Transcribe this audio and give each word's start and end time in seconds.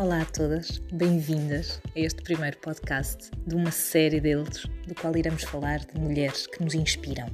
Olá 0.00 0.22
a 0.22 0.24
todas, 0.24 0.78
bem-vindas 0.90 1.78
a 1.94 2.00
este 2.00 2.22
primeiro 2.22 2.56
podcast 2.56 3.30
de 3.46 3.54
uma 3.54 3.70
série 3.70 4.18
deles, 4.18 4.64
do 4.88 4.94
qual 4.94 5.14
iremos 5.14 5.42
falar 5.42 5.80
de 5.80 6.00
mulheres 6.00 6.46
que 6.46 6.64
nos 6.64 6.72
inspiram, 6.72 7.26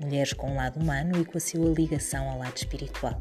mulheres 0.00 0.32
com 0.32 0.52
um 0.52 0.54
lado 0.54 0.78
humano 0.78 1.20
e 1.20 1.24
com 1.24 1.36
a 1.36 1.40
sua 1.40 1.68
ligação 1.70 2.30
ao 2.30 2.38
lado 2.38 2.56
espiritual. 2.56 3.20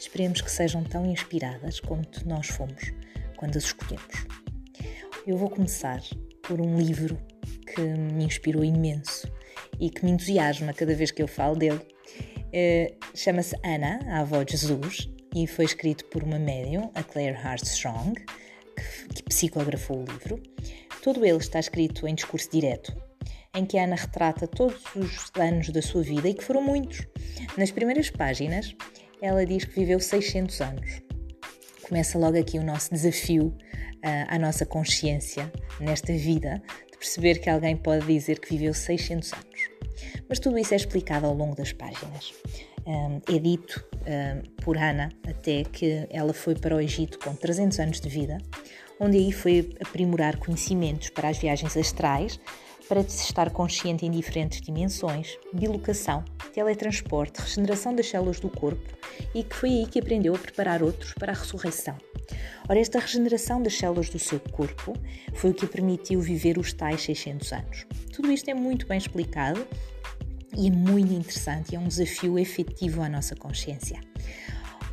Esperemos 0.00 0.40
que 0.40 0.50
sejam 0.50 0.82
tão 0.82 1.04
inspiradas 1.04 1.78
como 1.78 2.00
nós 2.24 2.48
fomos 2.48 2.94
quando 3.36 3.58
as 3.58 3.64
escolhemos. 3.64 4.26
Eu 5.26 5.36
vou 5.36 5.50
começar 5.50 6.00
por 6.40 6.58
um 6.58 6.78
livro 6.80 7.18
que 7.74 7.82
me 7.82 8.24
inspirou 8.24 8.64
imenso 8.64 9.30
e 9.78 9.90
que 9.90 10.06
me 10.06 10.10
entusiasma 10.10 10.72
cada 10.72 10.94
vez 10.94 11.10
que 11.10 11.22
eu 11.22 11.28
falo 11.28 11.54
dele. 11.54 11.82
Uh, 12.46 12.96
Chama-se 13.14 13.54
Ana, 13.62 14.00
a 14.08 14.20
avó 14.20 14.42
de 14.42 14.52
Jesus, 14.52 15.11
e 15.34 15.46
foi 15.46 15.64
escrito 15.64 16.04
por 16.06 16.22
uma 16.22 16.38
médium, 16.38 16.90
a 16.94 17.02
Claire 17.02 17.36
Armstrong, 17.36 18.14
que, 18.14 19.14
que 19.14 19.22
psicografou 19.22 19.98
o 19.98 20.04
livro. 20.04 20.40
Todo 21.02 21.24
ele 21.24 21.38
está 21.38 21.58
escrito 21.58 22.06
em 22.06 22.14
discurso 22.14 22.50
direto, 22.50 22.94
em 23.54 23.64
que 23.64 23.78
Ana 23.78 23.96
retrata 23.96 24.46
todos 24.46 24.82
os 24.94 25.30
anos 25.38 25.70
da 25.70 25.82
sua 25.82 26.02
vida 26.02 26.28
e 26.28 26.34
que 26.34 26.44
foram 26.44 26.62
muitos. 26.62 27.06
Nas 27.56 27.70
primeiras 27.70 28.10
páginas, 28.10 28.74
ela 29.20 29.44
diz 29.44 29.64
que 29.64 29.74
viveu 29.74 29.98
600 29.98 30.60
anos. 30.60 31.02
Começa 31.82 32.18
logo 32.18 32.38
aqui 32.38 32.58
o 32.58 32.64
nosso 32.64 32.90
desafio 32.90 33.46
uh, 33.46 34.26
à 34.28 34.38
nossa 34.38 34.64
consciência 34.64 35.50
nesta 35.80 36.12
vida, 36.12 36.62
de 36.90 36.98
perceber 36.98 37.38
que 37.40 37.50
alguém 37.50 37.76
pode 37.76 38.06
dizer 38.06 38.38
que 38.38 38.50
viveu 38.50 38.72
600 38.72 39.32
anos. 39.32 39.70
Mas 40.28 40.38
tudo 40.38 40.58
isso 40.58 40.72
é 40.72 40.76
explicado 40.76 41.26
ao 41.26 41.34
longo 41.34 41.54
das 41.54 41.72
páginas 41.72 42.32
é 42.86 43.38
dito 43.38 43.84
por 44.62 44.76
Ana 44.76 45.10
até 45.26 45.64
que 45.64 46.06
ela 46.10 46.32
foi 46.32 46.54
para 46.54 46.76
o 46.76 46.80
Egito 46.80 47.18
com 47.18 47.34
300 47.34 47.78
anos 47.80 48.00
de 48.00 48.08
vida, 48.08 48.38
onde 48.98 49.16
aí 49.16 49.32
foi 49.32 49.70
aprimorar 49.80 50.38
conhecimentos 50.38 51.10
para 51.10 51.28
as 51.28 51.38
viagens 51.38 51.76
astrais, 51.76 52.38
para 52.88 53.00
estar 53.00 53.50
consciente 53.50 54.04
em 54.04 54.10
diferentes 54.10 54.60
dimensões, 54.60 55.38
bilocação, 55.52 56.24
teletransporte, 56.52 57.40
regeneração 57.40 57.94
das 57.94 58.08
células 58.08 58.38
do 58.38 58.50
corpo 58.50 58.92
e 59.34 59.42
que 59.42 59.56
foi 59.56 59.70
aí 59.70 59.86
que 59.86 59.98
aprendeu 59.98 60.34
a 60.34 60.38
preparar 60.38 60.82
outros 60.82 61.14
para 61.14 61.32
a 61.32 61.34
ressurreição. 61.34 61.96
Ora, 62.68 62.78
esta 62.78 62.98
regeneração 62.98 63.62
das 63.62 63.74
células 63.78 64.10
do 64.10 64.18
seu 64.18 64.38
corpo 64.38 64.94
foi 65.32 65.50
o 65.50 65.54
que 65.54 65.66
permitiu 65.66 66.20
viver 66.20 66.58
os 66.58 66.72
tais 66.72 67.02
600 67.02 67.52
anos. 67.52 67.86
Tudo 68.12 68.30
isto 68.30 68.50
é 68.50 68.54
muito 68.54 68.86
bem 68.86 68.98
explicado 68.98 69.66
e 70.56 70.68
é 70.68 70.70
muito 70.70 71.12
interessante 71.12 71.72
e 71.72 71.76
é 71.76 71.78
um 71.78 71.88
desafio 71.88 72.38
efetivo 72.38 73.02
à 73.02 73.08
nossa 73.08 73.34
consciência. 73.34 74.00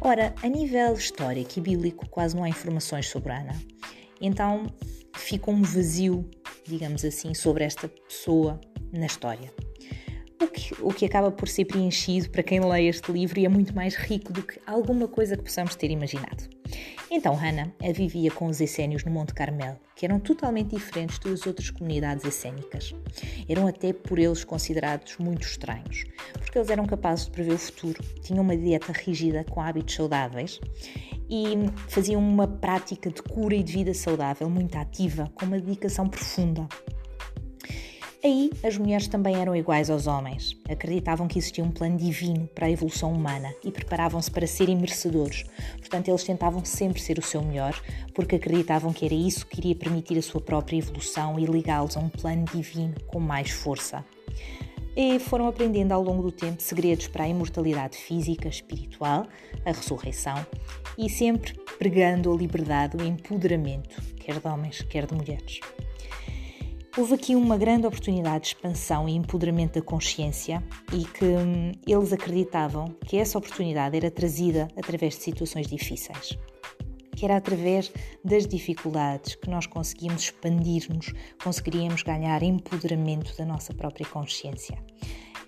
Ora, 0.02 0.34
a 0.42 0.48
nível 0.48 0.94
histórico 0.94 1.60
e 1.60 1.62
bíblico, 1.62 2.08
quase 2.10 2.36
não 2.36 2.44
há 2.44 2.50
informações 2.50 3.08
sobre 3.08 3.34
Ana, 3.34 3.56
então 4.22 4.68
fica 5.14 5.52
um 5.52 5.62
vazio, 5.62 6.30
digamos 6.66 7.04
assim, 7.04 7.34
sobre 7.34 7.64
esta 7.64 7.88
pessoa 7.88 8.60
na 8.94 9.06
história. 9.06 9.54
O 10.42 10.48
que, 10.48 10.74
o 10.82 10.94
que 10.94 11.06
acaba 11.06 11.32
por 11.32 11.48
ser 11.48 11.66
preenchido 11.66 12.30
para 12.30 12.42
quem 12.42 12.60
lê 12.60 12.88
este 12.88 13.12
livro 13.12 13.40
e 13.40 13.46
é 13.46 13.50
muito 13.50 13.76
mais 13.76 13.96
rico 13.96 14.32
do 14.32 14.42
que 14.42 14.60
alguma 14.66 15.08
coisa 15.08 15.36
que 15.36 15.44
possamos 15.44 15.76
ter 15.76 15.92
imaginado. 15.92 16.48
Então 17.12 17.34
Hannah 17.34 17.74
vivia 17.94 18.30
com 18.30 18.46
os 18.46 18.62
essénios 18.62 19.04
no 19.04 19.12
Monte 19.12 19.34
Carmelo, 19.34 19.78
que 19.96 20.06
eram 20.06 20.20
totalmente 20.20 20.76
diferentes 20.76 21.18
das 21.20 21.46
outras 21.48 21.72
comunidades 21.72 22.24
essénicas. 22.24 22.94
Eram 23.50 23.68
até 23.68 23.92
por 23.92 24.20
eles 24.20 24.44
considerados 24.44 25.18
muito 25.18 25.42
estranhos, 25.42 26.06
porque 26.34 26.58
eles 26.58 26.70
eram 26.70 26.86
capazes 26.86 27.26
de 27.26 27.32
prever 27.32 27.56
o 27.56 27.58
futuro, 27.58 28.04
tinham 28.22 28.44
uma 28.44 28.56
dieta 28.56 28.92
rígida 28.92 29.44
com 29.44 29.60
hábitos 29.60 29.96
saudáveis 29.96 30.60
e 31.30 31.56
faziam 31.88 32.22
uma 32.22 32.48
prática 32.48 33.10
de 33.10 33.22
cura 33.22 33.56
e 33.56 33.64
de 33.64 33.74
vida 33.74 33.94
saudável 33.94 34.50
muito 34.50 34.78
ativa, 34.78 35.32
com 35.34 35.46
uma 35.46 35.60
dedicação 35.60 36.08
profunda. 36.08 36.68
Aí, 38.22 38.52
as 38.66 38.78
mulheres 38.78 39.08
também 39.08 39.38
eram 39.38 39.56
iguais 39.56 39.90
aos 39.90 40.06
homens. 40.06 40.58
Acreditavam 40.70 41.26
que 41.26 41.40
existia 41.40 41.64
um 41.64 41.72
plano 41.72 41.96
divino 41.98 42.48
para 42.54 42.68
a 42.68 42.72
evolução 42.72 43.14
humana 43.14 43.54
e 43.64 43.72
preparavam-se 43.72 44.30
para 44.30 44.46
serem 44.46 44.76
merecedores. 44.76 45.46
Portanto, 45.78 46.10
eles 46.10 46.26
tentavam 46.26 46.66
sempre 46.66 47.02
ser 47.02 47.18
o 47.18 47.22
seu 47.22 47.42
melhor, 47.42 47.74
porque 48.14 48.36
acreditavam 48.36 48.92
que 48.92 49.06
era 49.06 49.14
isso 49.14 49.48
que 49.48 49.62
iria 49.62 49.76
permitir 49.76 50.18
a 50.18 50.22
sua 50.22 50.42
própria 50.42 50.76
evolução 50.78 51.40
e 51.40 51.46
ligá-los 51.46 51.96
a 51.96 52.02
um 52.02 52.10
plano 52.10 52.44
divino 52.54 52.94
com 53.08 53.22
mais 53.22 53.52
força. 53.52 54.04
E 54.98 55.18
foram 55.18 55.48
aprendendo 55.48 55.94
ao 55.94 56.04
longo 56.04 56.24
do 56.24 56.32
tempo 56.32 56.62
segredos 56.62 57.08
para 57.08 57.24
a 57.24 57.28
imortalidade 57.30 57.98
física, 57.98 58.50
espiritual, 58.50 59.28
a 59.66 59.72
ressurreição 59.72 60.46
e 60.98 61.10
sempre 61.10 61.54
pregando 61.78 62.34
a 62.34 62.36
liberdade, 62.36 62.98
o 62.98 63.06
empoderamento, 63.06 64.02
quer 64.18 64.42
de 64.42 64.46
homens, 64.46 64.82
quer 64.82 65.06
de 65.06 65.16
mulheres. 65.16 65.62
Houve 66.98 67.14
aqui 67.14 67.36
uma 67.36 67.56
grande 67.56 67.86
oportunidade 67.86 68.42
de 68.42 68.48
expansão 68.48 69.08
e 69.08 69.16
empoderamento 69.16 69.76
da 69.76 69.82
consciência 69.82 70.62
e 70.92 71.06
que 71.06 71.24
hum, 71.24 71.72
eles 71.86 72.12
acreditavam 72.12 72.96
que 73.06 73.16
essa 73.16 73.38
oportunidade 73.38 73.96
era 73.96 74.10
trazida 74.10 74.68
através 74.76 75.16
de 75.16 75.24
situações 75.24 75.68
difíceis. 75.68 76.38
Que 77.16 77.26
era 77.26 77.38
através 77.38 77.92
das 78.26 78.48
dificuldades 78.48 79.36
que 79.36 79.50
nós 79.50 79.68
conseguíamos 79.68 80.24
expandir-nos, 80.24 81.14
conseguiríamos 81.44 82.02
ganhar 82.02 82.42
empoderamento 82.42 83.38
da 83.38 83.46
nossa 83.46 83.72
própria 83.72 84.08
consciência. 84.08 84.78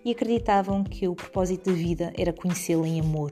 E 0.06 0.12
acreditavam 0.12 0.84
que 0.84 1.08
o 1.08 1.16
propósito 1.16 1.72
da 1.72 1.76
vida 1.76 2.14
era 2.18 2.32
conhecê-la 2.32 2.88
em 2.88 3.00
amor, 3.00 3.32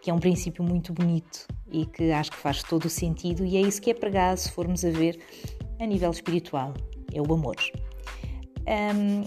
que 0.00 0.10
é 0.10 0.14
um 0.14 0.18
princípio 0.18 0.64
muito 0.64 0.94
bonito 0.94 1.46
e 1.70 1.84
que 1.84 2.10
acho 2.10 2.30
que 2.30 2.38
faz 2.38 2.62
todo 2.62 2.86
o 2.86 2.90
sentido, 2.90 3.44
e 3.44 3.58
é 3.58 3.60
isso 3.60 3.82
que 3.82 3.90
é 3.90 3.94
pregado 3.94 4.38
se 4.38 4.50
formos 4.50 4.82
a 4.82 4.90
ver 4.90 5.20
a 5.78 5.86
nível 5.86 6.10
espiritual, 6.10 6.74
é 7.12 7.20
o 7.20 7.32
amor. 7.32 7.56
Um, 8.66 9.24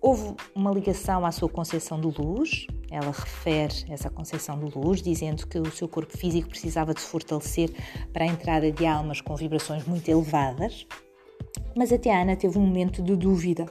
houve 0.00 0.34
uma 0.54 0.70
ligação 0.72 1.26
à 1.26 1.32
sua 1.32 1.48
concepção 1.48 2.00
de 2.00 2.06
luz, 2.06 2.66
ela 2.90 3.10
refere 3.10 3.74
essa 3.88 4.08
concepção 4.08 4.58
de 4.58 4.76
luz, 4.76 5.02
dizendo 5.02 5.46
que 5.46 5.58
o 5.58 5.70
seu 5.70 5.88
corpo 5.88 6.16
físico 6.16 6.48
precisava 6.48 6.94
de 6.94 7.00
se 7.00 7.06
fortalecer 7.06 7.70
para 8.12 8.24
a 8.24 8.28
entrada 8.28 8.70
de 8.70 8.86
almas 8.86 9.20
com 9.20 9.34
vibrações 9.34 9.84
muito 9.86 10.08
elevadas. 10.08 10.86
Mas 11.76 11.92
até 11.92 12.14
a 12.14 12.22
Ana 12.22 12.36
teve 12.36 12.58
um 12.58 12.66
momento 12.66 13.02
de 13.02 13.16
dúvida, 13.16 13.66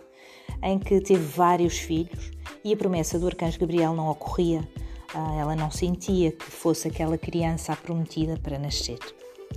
em 0.61 0.77
que 0.77 0.99
teve 0.99 1.23
vários 1.23 1.77
filhos 1.77 2.31
e 2.63 2.73
a 2.73 2.77
promessa 2.77 3.17
do 3.17 3.27
arcanjo 3.27 3.59
Gabriel 3.59 3.93
não 3.93 4.09
ocorria. 4.09 4.67
Ah, 5.13 5.35
ela 5.39 5.55
não 5.55 5.71
sentia 5.71 6.31
que 6.31 6.45
fosse 6.45 6.87
aquela 6.87 7.17
criança 7.17 7.75
prometida 7.75 8.37
para 8.37 8.59
nascer, 8.59 8.99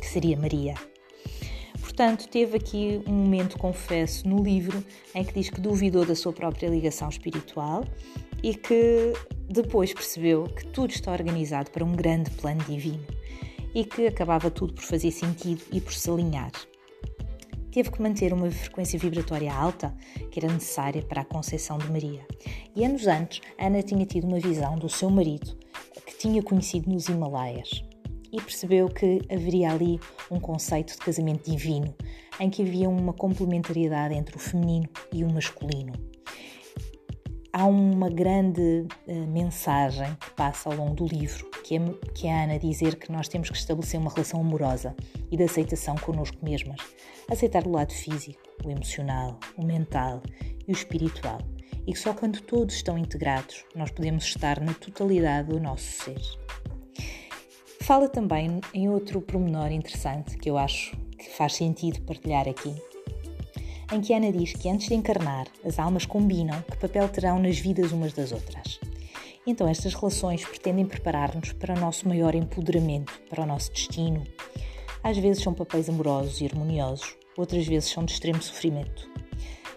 que 0.00 0.06
seria 0.06 0.38
Maria. 0.38 0.74
Portanto, 1.98 2.28
teve 2.28 2.56
aqui 2.56 3.02
um 3.08 3.12
momento, 3.12 3.58
confesso, 3.58 4.28
no 4.28 4.40
livro 4.40 4.84
em 5.12 5.24
que 5.24 5.34
diz 5.34 5.50
que 5.50 5.60
duvidou 5.60 6.06
da 6.06 6.14
sua 6.14 6.32
própria 6.32 6.68
ligação 6.68 7.08
espiritual 7.08 7.84
e 8.40 8.54
que 8.54 9.12
depois 9.48 9.92
percebeu 9.92 10.44
que 10.44 10.64
tudo 10.68 10.90
está 10.90 11.10
organizado 11.10 11.72
para 11.72 11.84
um 11.84 11.90
grande 11.90 12.30
plano 12.30 12.62
divino 12.68 13.04
e 13.74 13.84
que 13.84 14.06
acabava 14.06 14.48
tudo 14.48 14.74
por 14.74 14.84
fazer 14.84 15.10
sentido 15.10 15.60
e 15.72 15.80
por 15.80 15.92
se 15.92 16.08
alinhar. 16.08 16.52
Teve 17.72 17.90
que 17.90 18.00
manter 18.00 18.32
uma 18.32 18.48
frequência 18.48 18.96
vibratória 18.96 19.52
alta 19.52 19.92
que 20.30 20.38
era 20.38 20.52
necessária 20.52 21.02
para 21.02 21.22
a 21.22 21.24
conceição 21.24 21.78
de 21.78 21.90
Maria. 21.90 22.24
E 22.76 22.84
anos 22.84 23.08
antes, 23.08 23.40
Ana 23.58 23.82
tinha 23.82 24.06
tido 24.06 24.24
uma 24.24 24.38
visão 24.38 24.76
do 24.76 24.88
seu 24.88 25.10
marido 25.10 25.58
que 26.06 26.16
tinha 26.16 26.44
conhecido 26.44 26.88
nos 26.88 27.08
Himalaias 27.08 27.87
e 28.32 28.40
percebeu 28.40 28.88
que 28.88 29.20
haveria 29.30 29.70
ali 29.70 29.98
um 30.30 30.38
conceito 30.38 30.92
de 30.92 30.98
casamento 30.98 31.50
divino, 31.50 31.94
em 32.40 32.50
que 32.50 32.62
havia 32.62 32.88
uma 32.88 33.12
complementariedade 33.12 34.14
entre 34.14 34.36
o 34.36 34.38
feminino 34.38 34.88
e 35.12 35.24
o 35.24 35.32
masculino. 35.32 35.92
Há 37.52 37.64
uma 37.64 38.08
grande 38.10 38.86
uh, 39.06 39.26
mensagem 39.26 40.14
que 40.20 40.30
passa 40.32 40.68
ao 40.68 40.76
longo 40.76 40.94
do 40.94 41.06
livro, 41.06 41.50
que 41.64 41.76
é, 41.76 41.80
que 42.14 42.26
é 42.26 42.32
a 42.32 42.44
Ana 42.44 42.58
dizer 42.58 42.96
que 42.96 43.10
nós 43.10 43.26
temos 43.26 43.50
que 43.50 43.56
estabelecer 43.56 43.98
uma 43.98 44.10
relação 44.10 44.40
amorosa 44.40 44.94
e 45.30 45.36
de 45.36 45.42
aceitação 45.42 45.96
connosco 45.96 46.36
mesmas. 46.42 46.80
Aceitar 47.28 47.66
o 47.66 47.72
lado 47.72 47.92
físico, 47.92 48.40
o 48.64 48.70
emocional, 48.70 49.40
o 49.56 49.64
mental 49.64 50.22
e 50.66 50.70
o 50.70 50.72
espiritual. 50.72 51.38
E 51.86 51.92
que 51.92 51.98
só 51.98 52.12
quando 52.12 52.40
todos 52.42 52.74
estão 52.74 52.98
integrados 52.98 53.64
nós 53.74 53.90
podemos 53.90 54.24
estar 54.24 54.60
na 54.60 54.74
totalidade 54.74 55.48
do 55.48 55.58
nosso 55.58 55.90
ser. 56.04 56.20
Fala 57.88 58.06
também 58.06 58.60
em 58.74 58.90
outro 58.90 59.18
promenor 59.22 59.72
interessante 59.72 60.36
que 60.36 60.50
eu 60.50 60.58
acho 60.58 60.94
que 61.16 61.30
faz 61.30 61.54
sentido 61.54 62.02
partilhar 62.02 62.46
aqui, 62.46 62.74
em 63.90 64.02
que 64.02 64.12
Ana 64.12 64.30
diz 64.30 64.52
que 64.52 64.68
antes 64.68 64.88
de 64.88 64.94
encarnar, 64.94 65.46
as 65.64 65.78
almas 65.78 66.04
combinam 66.04 66.60
que 66.70 66.76
papel 66.76 67.08
terão 67.08 67.38
nas 67.38 67.58
vidas 67.58 67.90
umas 67.90 68.12
das 68.12 68.30
outras. 68.30 68.78
Então, 69.46 69.66
estas 69.66 69.94
relações 69.94 70.44
pretendem 70.44 70.84
preparar-nos 70.84 71.52
para 71.52 71.74
o 71.74 71.80
nosso 71.80 72.06
maior 72.06 72.34
empoderamento, 72.34 73.22
para 73.30 73.42
o 73.42 73.46
nosso 73.46 73.72
destino. 73.72 74.22
Às 75.02 75.16
vezes 75.16 75.42
são 75.42 75.54
papéis 75.54 75.88
amorosos 75.88 76.42
e 76.42 76.44
harmoniosos, 76.44 77.16
outras 77.38 77.66
vezes 77.66 77.88
são 77.88 78.04
de 78.04 78.12
extremo 78.12 78.42
sofrimento. 78.42 79.08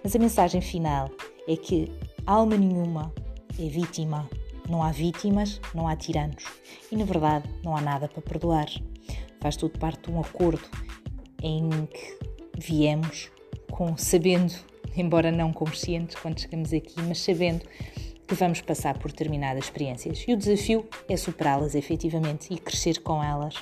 Mas 0.03 0.13
a 0.13 0.19
mensagem 0.19 0.59
final 0.59 1.09
é 1.47 1.55
que 1.55 1.89
alma 2.25 2.57
nenhuma 2.57 3.13
é 3.57 3.69
vítima 3.69 4.29
não 4.71 4.81
há 4.81 4.91
vítimas, 4.91 5.59
não 5.75 5.87
há 5.87 5.95
tiranos. 5.95 6.45
E 6.89 6.95
na 6.95 7.03
verdade, 7.03 7.47
não 7.63 7.75
há 7.75 7.81
nada 7.81 8.07
para 8.07 8.21
perdoar. 8.21 8.67
faz 9.41 9.57
tudo 9.57 9.77
parte 9.77 10.09
de 10.09 10.11
um 10.11 10.21
acordo 10.21 10.63
em 11.43 11.69
que 11.87 12.17
viemos 12.57 13.29
com 13.69 13.97
sabendo, 13.97 14.53
embora 14.95 15.31
não 15.31 15.51
consciente 15.51 16.15
quando 16.17 16.39
chegamos 16.39 16.71
aqui, 16.71 17.01
mas 17.01 17.19
sabendo 17.19 17.65
que 18.27 18.35
vamos 18.35 18.61
passar 18.61 18.97
por 18.97 19.11
determinadas 19.11 19.65
experiências. 19.65 20.23
E 20.25 20.33
o 20.33 20.37
desafio 20.37 20.87
é 21.09 21.17
superá-las 21.17 21.75
efetivamente 21.75 22.53
e 22.53 22.57
crescer 22.57 23.01
com 23.01 23.21
elas. 23.21 23.55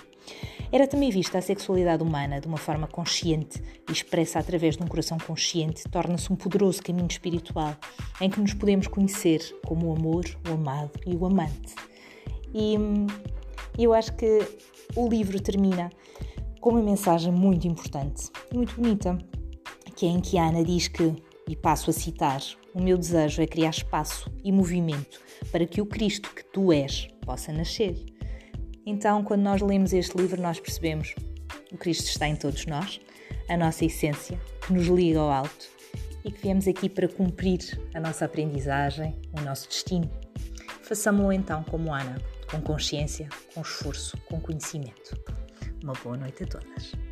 Era 0.72 0.88
também 0.88 1.10
vista 1.10 1.40
a 1.40 1.42
sexualidade 1.42 2.04
humana 2.04 2.40
de 2.40 2.48
uma 2.48 2.58
forma 2.58 2.88
consciente 2.88 3.62
e 3.90 3.92
expressa 3.92 4.38
através 4.38 4.78
de 4.78 4.84
um 4.84 4.88
coração 4.88 5.18
consciente, 5.18 5.84
torna-se 5.90 6.32
um 6.32 6.36
poderoso 6.36 6.84
caminho 6.84 7.08
espiritual 7.08 7.76
em 8.22 8.30
que 8.30 8.40
nos 8.40 8.54
podemos 8.54 8.88
conhecer 8.88 9.42
como 9.66 9.88
o 9.88 9.96
amor, 9.96 10.26
o 10.48 10.54
amado 10.54 10.92
e 11.08 11.16
o 11.16 11.26
amante. 11.26 11.74
E 12.54 12.76
eu 13.80 13.94
acho 13.94 14.16
que 14.16 14.48
o 14.96 15.08
livro 15.08 15.42
termina 15.42 15.90
com 16.62 16.72
uma 16.72 16.84
mensagem 16.84 17.32
muito 17.32 17.68
importante 17.68 18.30
e 18.52 18.56
muito 18.56 18.76
bonita, 18.76 19.18
que 19.96 20.06
é 20.06 20.10
em 20.10 20.20
que 20.20 20.38
Ana 20.38 20.64
diz 20.64 20.88
que, 20.88 21.16
e 21.48 21.56
passo 21.56 21.90
a 21.90 21.94
citar, 21.94 22.42
o 22.76 22.82
meu 22.82 22.96
desejo 22.96 23.42
é 23.42 23.48
criar 23.48 23.72
espaço 23.72 24.32
e 24.44 24.52
movimento 24.52 25.20
para 25.52 25.66
que 25.66 25.82
o 25.82 25.86
Cristo 25.86 26.30
que 26.34 26.44
tu 26.44 26.72
és 26.72 27.08
possa 27.26 27.52
nascer. 27.52 28.19
Então, 28.90 29.24
quando 29.24 29.44
nós 29.44 29.62
lemos 29.62 29.94
este 29.94 30.18
livro, 30.18 30.42
nós 30.42 30.60
percebemos 30.60 31.14
o 31.72 31.78
Cristo 31.78 32.06
está 32.06 32.28
em 32.28 32.36
todos 32.36 32.66
nós, 32.66 33.00
a 33.48 33.56
nossa 33.56 33.86
essência, 33.86 34.42
que 34.66 34.74
nos 34.74 34.88
liga 34.88 35.20
ao 35.20 35.30
alto 35.30 35.70
e 36.26 36.32
que 36.32 36.42
viemos 36.42 36.68
aqui 36.68 36.90
para 36.90 37.08
cumprir 37.08 37.80
a 37.94 38.00
nossa 38.00 38.26
aprendizagem, 38.26 39.16
o 39.38 39.42
nosso 39.42 39.70
destino. 39.70 40.10
Façamo-lo 40.82 41.32
então 41.32 41.64
como 41.66 41.94
Ana, 41.94 42.20
com 42.50 42.60
consciência, 42.62 43.30
com 43.54 43.62
esforço, 43.62 44.18
com 44.26 44.42
conhecimento. 44.42 45.16
Uma 45.84 45.94
boa 45.94 46.18
noite 46.18 46.44
a 46.44 46.48
todas. 46.48 47.09